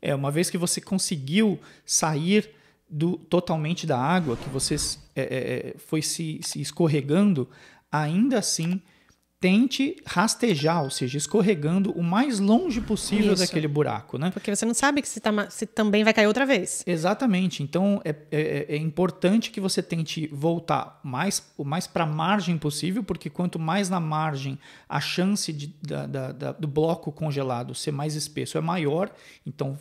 É, 0.01 0.13
uma 0.13 0.32
vez 0.32 0.50
que 0.50 0.58
você 0.58 0.79
conseguiu 0.79 1.60
sair 1.86 2.50
do, 2.89 3.17
totalmente 3.17 3.86
da 3.86 4.00
água, 4.00 4.38
que 4.38 4.50
você 4.50 4.75
é, 5.15 5.22
é, 5.22 5.75
foi 5.77 6.01
se, 6.01 6.39
se 6.44 6.62
escorregando, 6.62 7.50
ainda 7.91 8.39
assim 8.39 8.82
tente 9.39 9.96
rastejar, 10.03 10.84
ou 10.84 10.89
seja, 10.89 11.15
escorregando 11.15 11.91
o 11.91 12.01
mais 12.01 12.39
longe 12.39 12.82
possível 12.82 13.34
Isso. 13.34 13.44
daquele 13.44 13.67
buraco, 13.67 14.17
né? 14.17 14.32
Porque 14.32 14.56
você 14.56 14.65
não 14.65 14.74
sabe 14.74 15.00
que 15.00 15.08
se, 15.08 15.20
tá, 15.20 15.32
se 15.50 15.67
também 15.67 16.03
vai 16.03 16.12
cair 16.12 16.25
outra 16.25 16.44
vez. 16.44 16.84
Exatamente. 16.88 17.62
Então 17.62 18.01
é, 18.03 18.15
é, 18.32 18.65
é 18.70 18.77
importante 18.77 19.51
que 19.51 19.62
você 19.62 19.84
tente 19.84 20.25
voltar 20.27 21.00
mais, 21.03 21.51
o 21.56 21.63
mais 21.63 21.86
para 21.86 22.03
a 22.03 22.08
margem 22.08 22.58
possível, 22.58 23.03
porque 23.03 23.29
quanto 23.29 23.60
mais 23.60 23.89
na 23.89 24.00
margem 24.00 24.58
a 24.89 25.00
chance 25.00 25.53
de, 25.53 25.67
da, 25.84 26.08
da, 26.08 26.32
da, 26.32 26.51
do 26.53 26.67
bloco 26.67 27.12
congelado 27.12 27.75
ser 27.75 27.91
mais 27.91 28.15
espesso 28.15 28.58
é 28.58 28.62
maior. 28.62 29.12
Então 29.46 29.77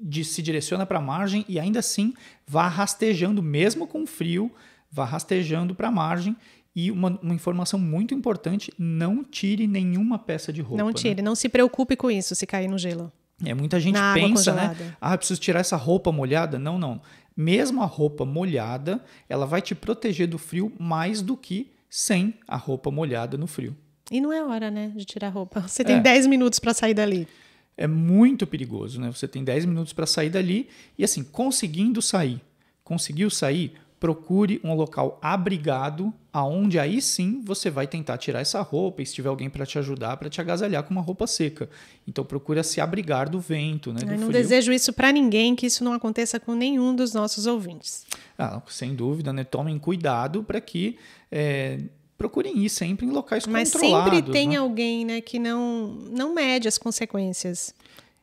de, 0.00 0.24
se 0.24 0.40
direciona 0.42 0.86
para 0.86 0.98
a 0.98 1.02
margem 1.02 1.44
e 1.48 1.60
ainda 1.60 1.80
assim 1.80 2.14
vá 2.46 2.66
rastejando, 2.66 3.42
mesmo 3.42 3.86
com 3.86 4.06
frio, 4.06 4.50
vá 4.90 5.04
rastejando 5.04 5.74
para 5.74 5.88
a 5.88 5.92
margem 5.92 6.34
e 6.76 6.90
uma, 6.90 7.18
uma, 7.22 7.34
informação 7.34 7.80
muito 7.80 8.12
importante: 8.12 8.70
não 8.78 9.24
tire 9.24 9.66
nenhuma 9.66 10.18
peça 10.18 10.52
de 10.52 10.60
roupa. 10.60 10.84
Não 10.84 10.92
tire, 10.92 11.16
né? 11.16 11.22
não 11.22 11.34
se 11.34 11.48
preocupe 11.48 11.96
com 11.96 12.10
isso 12.10 12.34
se 12.34 12.46
cair 12.46 12.68
no 12.68 12.76
gelo. 12.76 13.10
É, 13.42 13.54
muita 13.54 13.80
gente 13.80 13.94
Na 13.94 14.12
pensa, 14.12 14.52
né? 14.52 14.94
Ah, 15.00 15.16
preciso 15.16 15.40
tirar 15.40 15.60
essa 15.60 15.76
roupa 15.76 16.12
molhada. 16.12 16.58
Não, 16.58 16.78
não. 16.78 17.00
Mesmo 17.34 17.82
a 17.82 17.86
roupa 17.86 18.24
molhada, 18.24 19.02
ela 19.28 19.46
vai 19.46 19.60
te 19.60 19.74
proteger 19.74 20.26
do 20.26 20.38
frio 20.38 20.72
mais 20.78 21.22
do 21.22 21.36
que 21.36 21.70
sem 21.88 22.34
a 22.46 22.56
roupa 22.56 22.90
molhada 22.90 23.36
no 23.36 23.46
frio. 23.46 23.76
E 24.10 24.20
não 24.20 24.32
é 24.32 24.42
hora, 24.42 24.70
né, 24.70 24.92
de 24.94 25.04
tirar 25.04 25.28
a 25.28 25.30
roupa. 25.30 25.60
Você 25.62 25.84
tem 25.84 25.96
é. 25.96 26.00
10 26.00 26.26
minutos 26.28 26.58
para 26.58 26.72
sair 26.72 26.94
dali. 26.94 27.26
É 27.76 27.86
muito 27.86 28.46
perigoso, 28.46 29.00
né? 29.00 29.10
Você 29.10 29.28
tem 29.28 29.44
10 29.44 29.66
minutos 29.66 29.92
para 29.92 30.06
sair 30.06 30.30
dali 30.30 30.68
e 30.96 31.04
assim, 31.04 31.22
conseguindo 31.22 32.00
sair, 32.00 32.40
conseguiu 32.82 33.28
sair, 33.28 33.74
procure 33.98 34.60
um 34.62 34.74
local 34.74 35.18
abrigado, 35.22 36.12
aonde 36.32 36.78
aí 36.78 37.00
sim 37.00 37.40
você 37.42 37.70
vai 37.70 37.86
tentar 37.86 38.18
tirar 38.18 38.40
essa 38.40 38.60
roupa 38.60 39.02
e 39.02 39.06
se 39.06 39.14
tiver 39.14 39.28
alguém 39.28 39.48
para 39.48 39.64
te 39.64 39.78
ajudar, 39.78 40.16
para 40.18 40.28
te 40.28 40.40
agasalhar 40.40 40.82
com 40.82 40.90
uma 40.90 41.00
roupa 41.00 41.26
seca. 41.26 41.68
Então 42.06 42.24
procura 42.24 42.62
se 42.62 42.80
abrigar 42.80 43.28
do 43.28 43.40
vento, 43.40 43.92
né? 43.92 44.00
Do 44.00 44.06
Eu 44.06 44.18
não 44.18 44.28
frio. 44.28 44.32
desejo 44.32 44.72
isso 44.72 44.92
para 44.92 45.10
ninguém, 45.10 45.56
que 45.56 45.66
isso 45.66 45.82
não 45.82 45.94
aconteça 45.94 46.38
com 46.38 46.54
nenhum 46.54 46.94
dos 46.94 47.14
nossos 47.14 47.46
ouvintes. 47.46 48.06
Ah, 48.38 48.60
sem 48.68 48.94
dúvida, 48.94 49.32
né? 49.32 49.44
Tomem 49.44 49.78
cuidado 49.78 50.42
para 50.42 50.60
que 50.60 50.98
é, 51.32 51.80
procurem 52.18 52.58
ir 52.58 52.68
sempre 52.68 53.06
em 53.06 53.10
locais 53.10 53.46
Mas 53.46 53.72
controlados. 53.72 54.08
Mas 54.08 54.16
sempre 54.16 54.32
tem 54.32 54.48
né? 54.50 54.56
alguém, 54.56 55.04
né, 55.06 55.20
que 55.20 55.38
não 55.38 55.88
não 56.10 56.34
mede 56.34 56.68
as 56.68 56.76
consequências 56.76 57.74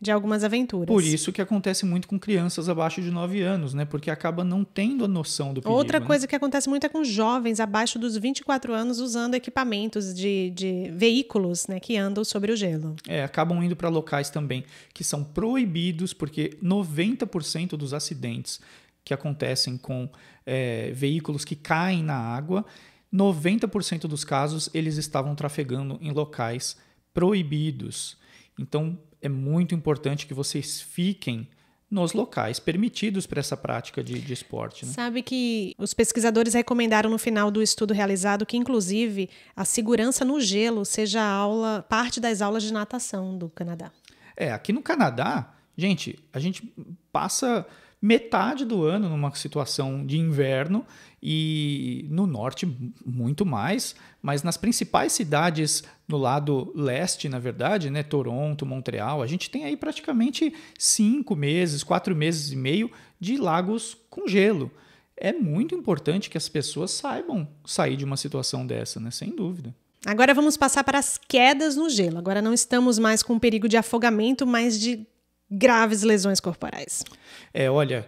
de 0.04 0.12
algumas 0.12 0.44
aventuras. 0.44 0.88
Por 0.88 1.02
isso 1.02 1.32
que 1.32 1.42
acontece 1.42 1.86
muito 1.86 2.10
com 2.10 2.20
crianças 2.20 2.68
abaixo 2.68 3.02
de 3.02 3.10
9 3.10 3.42
anos, 3.42 3.74
né? 3.74 3.86
Porque 3.86 4.12
acaba 4.12 4.44
não 4.44 4.66
tendo 4.66 5.06
a 5.06 5.08
noção 5.08 5.54
do 5.54 5.62
perigo. 5.62 5.78
Outra 5.78 6.00
né? 6.00 6.06
coisa 6.06 6.28
que 6.28 6.36
acontece 6.36 6.68
muito 6.68 6.86
é 6.86 6.90
com 6.90 7.06
jovens 7.06 7.62
abaixo 7.62 7.98
dos 7.98 8.18
24 8.18 8.74
anos 8.74 9.00
usando 9.00 9.36
equipamentos 9.36 10.14
de, 10.14 10.50
de 10.52 10.92
veículos 10.92 11.68
né, 11.68 11.80
que 11.80 11.96
andam 11.96 12.24
sobre 12.26 12.52
o 12.52 12.56
gelo. 12.56 12.98
É, 13.08 13.24
acabam 13.24 13.64
indo 13.64 13.78
para 13.78 13.88
locais 13.88 14.30
também 14.30 14.66
que 14.94 15.06
são 15.06 15.24
proibidos, 15.24 16.14
porque 16.14 16.58
90% 16.62 17.78
dos 17.78 17.94
acidentes 17.94 18.60
que 19.06 19.14
acontecem 19.14 19.78
com 19.78 20.10
é, 20.46 20.92
veículos 20.92 21.46
que 21.46 21.56
caem 21.56 22.04
na 22.04 22.18
água, 22.18 22.66
90% 23.14 24.02
dos 24.02 24.26
casos 24.26 24.70
eles 24.74 24.98
estavam 24.98 25.34
trafegando 25.34 25.98
em 26.02 26.12
locais 26.12 26.76
proibidos. 27.14 28.18
Então, 28.60 28.98
é 29.24 29.30
muito 29.30 29.74
importante 29.74 30.28
que 30.28 30.34
vocês 30.34 30.82
fiquem 30.82 31.48
nos 31.90 32.12
locais 32.12 32.60
permitidos 32.60 33.26
para 33.26 33.40
essa 33.40 33.56
prática 33.56 34.04
de, 34.04 34.20
de 34.20 34.34
esporte. 34.34 34.86
Né? 34.86 34.92
Sabe 34.92 35.22
que 35.22 35.74
os 35.78 35.94
pesquisadores 35.94 36.54
recomendaram 36.54 37.10
no 37.10 37.18
final 37.18 37.50
do 37.50 37.62
estudo 37.62 37.94
realizado 37.94 38.46
que, 38.46 38.58
inclusive, 38.58 39.30
a 39.56 39.64
segurança 39.64 40.26
no 40.26 40.42
gelo 40.42 40.84
seja 40.84 41.24
aula, 41.24 41.86
parte 41.88 42.20
das 42.20 42.42
aulas 42.42 42.64
de 42.64 42.74
natação 42.74 43.38
do 43.38 43.48
Canadá. 43.48 43.92
É, 44.36 44.52
aqui 44.52 44.74
no 44.74 44.82
Canadá, 44.82 45.54
gente, 45.78 46.20
a 46.34 46.40
gente 46.40 46.74
passa 47.12 47.66
metade 48.04 48.66
do 48.66 48.84
ano 48.84 49.08
numa 49.08 49.34
situação 49.34 50.06
de 50.06 50.20
inverno 50.20 50.86
e 51.22 52.06
no 52.10 52.28
norte 52.28 52.68
muito 53.06 53.46
mais, 53.46 53.96
mas 54.22 54.44
nas 54.44 54.58
principais 54.58 55.14
cidades 55.14 55.86
no 56.06 56.18
lado 56.18 56.74
leste, 56.76 57.30
na 57.30 57.40
verdade, 57.40 57.90
né, 57.90 58.04
Toronto, 58.04 58.66
Montreal, 58.66 59.22
a 59.22 59.26
gente 59.26 59.50
tem 59.50 59.64
aí 59.64 59.78
praticamente 59.78 60.54
cinco 60.78 61.34
meses, 61.34 61.82
quatro 61.82 62.14
meses 62.14 62.52
e 62.52 62.58
meio 62.58 62.92
de 63.22 63.38
lagos 63.38 63.96
com 64.10 64.28
gelo. 64.28 64.70
É 65.16 65.32
muito 65.32 65.74
importante 65.74 66.30
que 66.30 66.38
as 66.38 66.50
pessoas 66.50 66.92
saibam 66.92 67.48
sair 67.66 67.96
de 67.96 68.04
uma 68.04 68.18
situação 68.18 68.68
dessa, 68.68 69.00
né, 69.00 69.12
sem 69.12 69.34
dúvida. 69.34 69.74
Agora 70.06 70.34
vamos 70.34 70.58
passar 70.58 70.84
para 70.84 71.00
as 71.00 71.18
quedas 71.18 71.78
no 71.78 71.90
gelo. 71.90 72.18
Agora 72.18 72.42
não 72.42 72.54
estamos 72.54 73.00
mais 73.00 73.24
com 73.24 73.40
perigo 73.40 73.70
de 73.70 73.78
afogamento, 73.78 74.46
mas 74.46 74.78
de 74.78 75.08
graves 75.54 76.04
lesões 76.04 76.40
corporais. 76.40 77.04
É, 77.54 77.70
olha, 77.70 78.08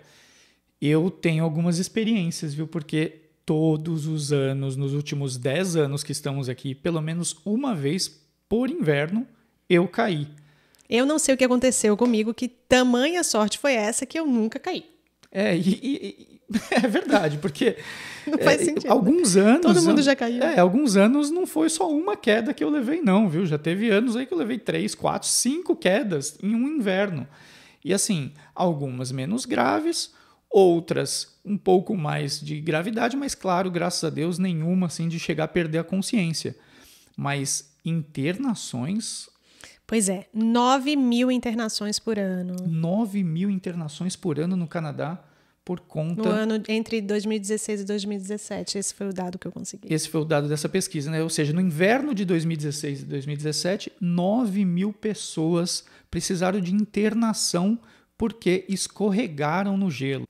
eu 0.81 1.09
tenho 1.09 1.43
algumas 1.43 1.79
experiências, 1.79 2.53
viu? 2.53 2.67
Porque 2.67 3.21
todos 3.45 4.07
os 4.07 4.33
anos, 4.33 4.75
nos 4.75 4.93
últimos 4.93 5.37
10 5.37 5.75
anos 5.75 6.03
que 6.03 6.11
estamos 6.11 6.49
aqui, 6.49 6.73
pelo 6.73 7.01
menos 7.01 7.37
uma 7.45 7.75
vez 7.75 8.07
por 8.49 8.69
inverno, 8.69 9.27
eu 9.69 9.87
caí. 9.87 10.27
Eu 10.89 11.05
não 11.05 11.17
sei 11.17 11.33
o 11.35 11.37
que 11.37 11.43
aconteceu 11.43 11.95
comigo, 11.97 12.33
que 12.33 12.47
tamanha 12.47 13.23
sorte 13.23 13.57
foi 13.57 13.73
essa 13.73 14.05
que 14.05 14.19
eu 14.19 14.25
nunca 14.25 14.59
caí. 14.59 14.94
É, 15.37 15.53
e, 15.53 15.79
e, 15.83 16.39
é 16.71 16.87
verdade, 16.87 17.37
porque 17.39 17.75
não 18.25 18.37
faz 18.37 18.61
é, 18.61 18.65
sentido. 18.65 18.89
alguns 18.89 19.35
anos. 19.35 19.61
Todo 19.61 19.81
mundo 19.83 20.01
já 20.01 20.15
caiu. 20.15 20.41
É, 20.41 20.57
alguns 20.59 20.95
anos 20.95 21.29
não 21.29 21.45
foi 21.45 21.69
só 21.69 21.91
uma 21.91 22.15
queda 22.15 22.53
que 22.53 22.63
eu 22.63 22.69
levei, 22.69 23.01
não, 23.01 23.27
viu? 23.27 23.45
Já 23.45 23.57
teve 23.57 23.89
anos 23.89 24.15
aí 24.15 24.25
que 24.25 24.33
eu 24.33 24.37
levei 24.37 24.57
três, 24.57 24.95
quatro, 24.95 25.27
cinco 25.27 25.75
quedas 25.75 26.37
em 26.41 26.55
um 26.55 26.69
inverno. 26.69 27.27
E 27.83 27.93
assim, 27.93 28.31
algumas 28.55 29.11
menos 29.11 29.43
graves, 29.45 30.13
outras 30.49 31.35
um 31.43 31.57
pouco 31.57 31.97
mais 31.97 32.39
de 32.39 32.61
gravidade, 32.61 33.17
mas 33.17 33.35
claro, 33.35 33.69
graças 33.69 34.03
a 34.05 34.09
Deus, 34.09 34.39
nenhuma 34.39 34.87
assim 34.87 35.09
de 35.09 35.19
chegar 35.19 35.43
a 35.43 35.49
perder 35.49 35.79
a 35.79 35.83
consciência. 35.83 36.55
Mas 37.17 37.75
internações. 37.83 39.29
Pois 39.87 40.09
é, 40.09 40.27
9 40.33 40.95
mil 40.95 41.31
internações 41.31 41.99
por 41.99 42.17
ano. 42.17 42.55
9 42.67 43.23
mil 43.23 43.49
internações 43.49 44.15
por 44.15 44.39
ano 44.39 44.55
no 44.55 44.67
Canadá 44.67 45.23
por 45.63 45.79
conta. 45.79 46.21
No 46.21 46.29
ano 46.29 46.63
entre 46.67 47.01
2016 47.01 47.81
e 47.81 47.85
2017, 47.85 48.77
esse 48.77 48.93
foi 48.93 49.09
o 49.09 49.13
dado 49.13 49.39
que 49.39 49.47
eu 49.47 49.51
consegui. 49.51 49.91
Esse 49.91 50.07
foi 50.07 50.21
o 50.21 50.25
dado 50.25 50.47
dessa 50.47 50.69
pesquisa, 50.69 51.09
né? 51.09 51.23
Ou 51.23 51.29
seja, 51.29 51.53
no 51.53 51.59
inverno 51.59 52.13
de 52.13 52.23
2016 52.23 53.01
e 53.01 53.05
2017, 53.05 53.91
9 53.99 54.63
mil 54.63 54.93
pessoas 54.93 55.83
precisaram 56.09 56.59
de 56.59 56.73
internação 56.73 57.79
porque 58.15 58.63
escorregaram 58.69 59.75
no 59.75 59.89
gelo. 59.89 60.25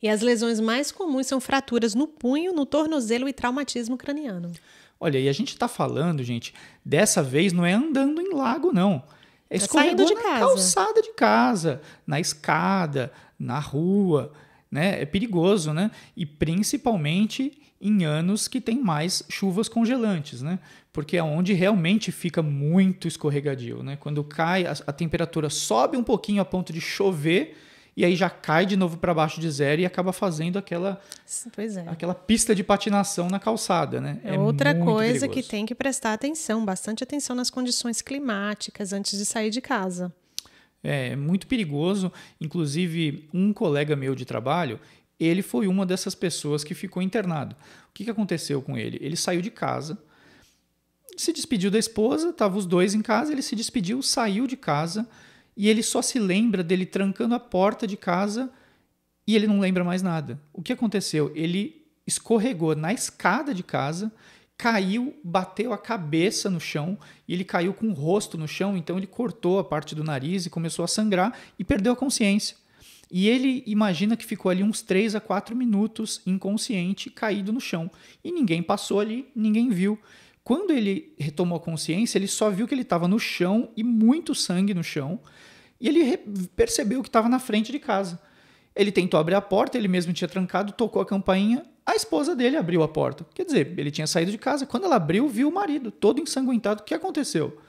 E 0.00 0.08
as 0.08 0.20
lesões 0.20 0.60
mais 0.60 0.92
comuns 0.92 1.26
são 1.26 1.40
fraturas 1.40 1.94
no 1.94 2.06
punho, 2.06 2.52
no 2.52 2.64
tornozelo 2.64 3.28
e 3.28 3.32
traumatismo 3.32 3.96
craniano. 3.96 4.52
Olha, 5.00 5.18
e 5.18 5.28
a 5.28 5.32
gente 5.32 5.50
está 5.50 5.68
falando, 5.68 6.24
gente, 6.24 6.52
dessa 6.84 7.22
vez 7.22 7.52
não 7.52 7.64
é 7.64 7.72
andando 7.72 8.20
em 8.20 8.34
lago, 8.34 8.72
não. 8.72 9.02
É, 9.48 9.56
é 9.56 9.60
saindo 9.60 10.04
de 10.04 10.14
na 10.14 10.22
casa. 10.22 10.38
calçada 10.38 11.02
de 11.02 11.12
casa, 11.14 11.80
na 12.06 12.18
escada, 12.18 13.12
na 13.38 13.58
rua, 13.58 14.32
né? 14.70 15.00
É 15.00 15.06
perigoso, 15.06 15.72
né? 15.72 15.90
E 16.16 16.26
principalmente 16.26 17.62
em 17.80 18.04
anos 18.04 18.48
que 18.48 18.60
tem 18.60 18.82
mais 18.82 19.22
chuvas 19.28 19.68
congelantes, 19.68 20.42
né? 20.42 20.58
Porque 20.92 21.16
é 21.16 21.22
onde 21.22 21.52
realmente 21.52 22.10
fica 22.10 22.42
muito 22.42 23.06
escorregadio, 23.06 23.82
né? 23.82 23.96
Quando 23.96 24.24
cai, 24.24 24.66
a, 24.66 24.72
a 24.86 24.92
temperatura 24.92 25.48
sobe 25.48 25.96
um 25.96 26.02
pouquinho 26.02 26.42
a 26.42 26.44
ponto 26.44 26.72
de 26.72 26.80
chover 26.80 27.56
e 27.98 28.04
aí 28.04 28.14
já 28.14 28.30
cai 28.30 28.64
de 28.64 28.76
novo 28.76 28.96
para 28.96 29.12
baixo 29.12 29.40
de 29.40 29.50
zero 29.50 29.80
e 29.80 29.84
acaba 29.84 30.12
fazendo 30.12 30.56
aquela, 30.56 31.00
é. 31.56 31.90
aquela 31.90 32.14
pista 32.14 32.54
de 32.54 32.62
patinação 32.62 33.26
na 33.28 33.40
calçada, 33.40 34.00
né? 34.00 34.20
É, 34.22 34.36
é 34.36 34.38
outra 34.38 34.72
coisa 34.72 35.26
perigoso. 35.26 35.28
que 35.30 35.42
tem 35.42 35.66
que 35.66 35.74
prestar 35.74 36.12
atenção, 36.12 36.64
bastante 36.64 37.02
atenção 37.02 37.34
nas 37.34 37.50
condições 37.50 38.00
climáticas 38.00 38.92
antes 38.92 39.18
de 39.18 39.26
sair 39.26 39.50
de 39.50 39.60
casa. 39.60 40.14
É, 40.80 41.08
é 41.08 41.16
muito 41.16 41.48
perigoso. 41.48 42.12
Inclusive, 42.40 43.28
um 43.34 43.52
colega 43.52 43.96
meu 43.96 44.14
de 44.14 44.24
trabalho, 44.24 44.78
ele 45.18 45.42
foi 45.42 45.66
uma 45.66 45.84
dessas 45.84 46.14
pessoas 46.14 46.62
que 46.62 46.74
ficou 46.74 47.02
internado. 47.02 47.56
O 47.90 47.92
que, 47.92 48.04
que 48.04 48.10
aconteceu 48.10 48.62
com 48.62 48.78
ele? 48.78 48.96
Ele 49.00 49.16
saiu 49.16 49.42
de 49.42 49.50
casa, 49.50 49.98
se 51.16 51.32
despediu 51.32 51.68
da 51.68 51.80
esposa, 51.80 52.28
estavam 52.28 52.58
os 52.58 52.64
dois 52.64 52.94
em 52.94 53.02
casa, 53.02 53.32
ele 53.32 53.42
se 53.42 53.56
despediu, 53.56 54.00
saiu 54.02 54.46
de 54.46 54.56
casa 54.56 55.04
e 55.58 55.68
ele 55.68 55.82
só 55.82 56.00
se 56.00 56.20
lembra 56.20 56.62
dele 56.62 56.86
trancando 56.86 57.34
a 57.34 57.40
porta 57.40 57.84
de 57.84 57.96
casa 57.96 58.48
e 59.26 59.34
ele 59.34 59.48
não 59.48 59.58
lembra 59.58 59.82
mais 59.82 60.02
nada. 60.02 60.40
O 60.52 60.62
que 60.62 60.72
aconteceu? 60.72 61.32
Ele 61.34 61.84
escorregou 62.06 62.76
na 62.76 62.92
escada 62.92 63.52
de 63.52 63.64
casa, 63.64 64.12
caiu, 64.56 65.18
bateu 65.22 65.72
a 65.72 65.78
cabeça 65.78 66.48
no 66.48 66.60
chão 66.60 66.96
e 67.26 67.34
ele 67.34 67.44
caiu 67.44 67.74
com 67.74 67.88
o 67.88 67.92
rosto 67.92 68.38
no 68.38 68.46
chão, 68.46 68.76
então 68.76 68.96
ele 68.96 69.08
cortou 69.08 69.58
a 69.58 69.64
parte 69.64 69.96
do 69.96 70.04
nariz 70.04 70.46
e 70.46 70.50
começou 70.50 70.84
a 70.84 70.88
sangrar 70.88 71.36
e 71.58 71.64
perdeu 71.64 71.92
a 71.92 71.96
consciência. 71.96 72.56
E 73.10 73.28
ele 73.28 73.64
imagina 73.66 74.16
que 74.16 74.24
ficou 74.24 74.50
ali 74.50 74.62
uns 74.62 74.80
3 74.80 75.16
a 75.16 75.20
4 75.20 75.56
minutos 75.56 76.22
inconsciente, 76.24 77.10
caído 77.10 77.52
no 77.52 77.60
chão. 77.60 77.90
E 78.22 78.30
ninguém 78.30 78.62
passou 78.62 79.00
ali, 79.00 79.28
ninguém 79.34 79.70
viu. 79.70 79.98
Quando 80.44 80.70
ele 80.70 81.12
retomou 81.18 81.56
a 81.56 81.60
consciência, 81.60 82.16
ele 82.16 82.28
só 82.28 82.48
viu 82.48 82.68
que 82.68 82.74
ele 82.74 82.82
estava 82.82 83.08
no 83.08 83.18
chão 83.18 83.70
e 83.76 83.82
muito 83.82 84.34
sangue 84.34 84.72
no 84.72 84.84
chão. 84.84 85.20
E 85.80 85.88
ele 85.88 86.16
percebeu 86.56 87.02
que 87.02 87.08
estava 87.08 87.28
na 87.28 87.38
frente 87.38 87.70
de 87.70 87.78
casa. 87.78 88.20
Ele 88.74 88.92
tentou 88.92 89.18
abrir 89.18 89.34
a 89.34 89.40
porta, 89.40 89.76
ele 89.76 89.88
mesmo 89.88 90.12
tinha 90.12 90.28
trancado, 90.28 90.72
tocou 90.72 91.02
a 91.02 91.06
campainha. 91.06 91.64
A 91.84 91.96
esposa 91.96 92.34
dele 92.34 92.56
abriu 92.56 92.82
a 92.82 92.88
porta. 92.88 93.26
Quer 93.34 93.44
dizer, 93.44 93.74
ele 93.76 93.90
tinha 93.90 94.06
saído 94.06 94.30
de 94.30 94.38
casa. 94.38 94.66
Quando 94.66 94.84
ela 94.84 94.96
abriu, 94.96 95.28
viu 95.28 95.48
o 95.48 95.52
marido 95.52 95.90
todo 95.90 96.20
ensanguentado. 96.20 96.82
O 96.82 96.84
que 96.84 96.94
aconteceu? 96.94 97.60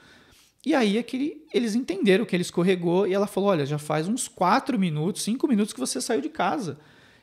E 0.64 0.74
aí 0.74 0.98
é 0.98 1.02
que 1.02 1.42
eles 1.52 1.74
entenderam 1.74 2.24
que 2.24 2.36
ele 2.36 2.42
escorregou 2.42 3.06
e 3.06 3.14
ela 3.14 3.26
falou: 3.26 3.50
Olha, 3.50 3.64
já 3.64 3.78
faz 3.78 4.06
uns 4.06 4.28
quatro 4.28 4.78
minutos, 4.78 5.22
cinco 5.22 5.48
minutos 5.48 5.72
que 5.72 5.80
você 5.80 6.00
saiu 6.00 6.20
de 6.20 6.28
casa. 6.28 6.78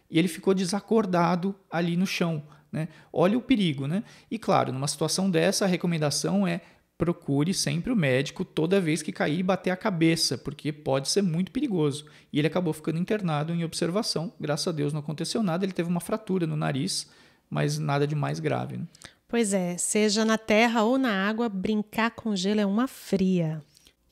E 0.09 0.17
ele 0.17 0.27
ficou 0.27 0.53
desacordado 0.53 1.55
ali 1.69 1.95
no 1.95 2.07
chão. 2.07 2.43
Né? 2.71 2.87
Olha 3.13 3.37
o 3.37 3.41
perigo. 3.41 3.87
Né? 3.87 4.03
E 4.31 4.39
claro, 4.39 4.73
numa 4.73 4.87
situação 4.87 5.29
dessa, 5.29 5.65
a 5.65 5.67
recomendação 5.67 6.47
é 6.47 6.61
procure 6.97 7.53
sempre 7.53 7.91
o 7.91 7.95
médico 7.95 8.43
toda 8.43 8.81
vez 8.81 9.01
que 9.01 9.11
cair 9.11 9.39
e 9.39 9.43
bater 9.43 9.69
a 9.69 9.77
cabeça, 9.77 10.37
porque 10.37 10.71
pode 10.71 11.09
ser 11.09 11.21
muito 11.21 11.51
perigoso. 11.51 12.05
E 12.33 12.39
ele 12.39 12.47
acabou 12.47 12.73
ficando 12.73 12.97
internado 12.97 13.53
em 13.53 13.63
observação. 13.63 14.33
Graças 14.39 14.67
a 14.67 14.71
Deus 14.71 14.93
não 14.93 14.99
aconteceu 14.99 15.43
nada, 15.43 15.63
ele 15.63 15.73
teve 15.73 15.89
uma 15.89 15.99
fratura 15.99 16.47
no 16.47 16.55
nariz, 16.55 17.07
mas 17.49 17.77
nada 17.77 18.07
de 18.07 18.15
mais 18.15 18.39
grave. 18.39 18.77
Né? 18.77 18.83
Pois 19.27 19.53
é, 19.53 19.77
seja 19.77 20.25
na 20.25 20.37
terra 20.37 20.83
ou 20.83 20.97
na 20.97 21.27
água, 21.27 21.49
brincar 21.49 22.11
com 22.11 22.35
gelo 22.35 22.61
é 22.61 22.65
uma 22.65 22.87
fria. 22.87 23.61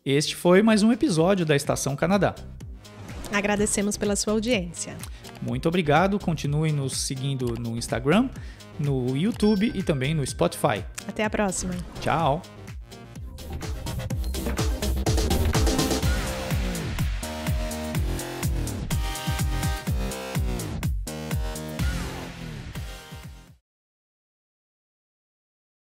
Este 0.05 0.35
foi 0.35 0.61
mais 0.61 0.83
um 0.83 0.91
episódio 0.91 1.45
da 1.45 1.55
Estação 1.55 1.95
Canadá. 1.95 2.35
Agradecemos 3.31 3.97
pela 3.97 4.15
sua 4.15 4.33
audiência. 4.33 4.95
Muito 5.41 5.67
obrigado, 5.67 6.19
continuem 6.19 6.71
nos 6.71 6.97
seguindo 6.97 7.55
no 7.59 7.75
Instagram, 7.75 8.29
no 8.79 9.17
YouTube 9.17 9.71
e 9.73 9.81
também 9.81 10.13
no 10.13 10.25
Spotify. 10.25 10.85
Até 11.07 11.23
a 11.23 11.29
próxima. 11.29 11.73
Tchau. 12.01 12.41